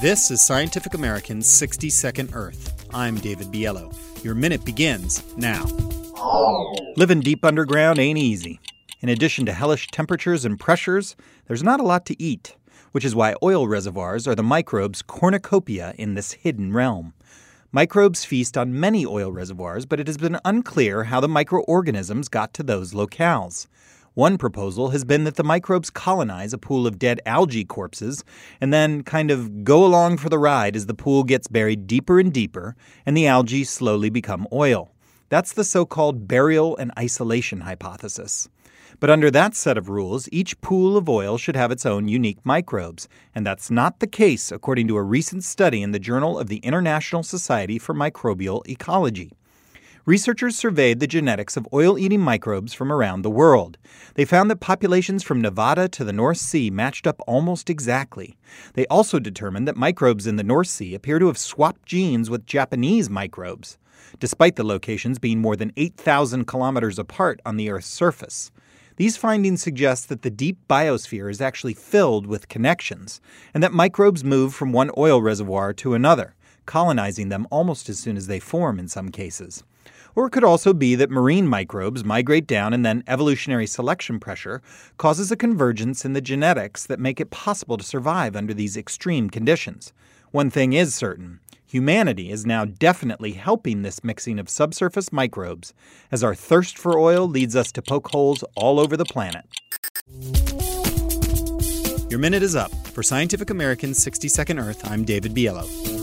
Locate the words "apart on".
66.98-67.56